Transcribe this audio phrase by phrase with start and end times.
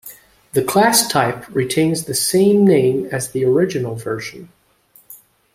[0.53, 4.49] The class type retains the same name as the original version.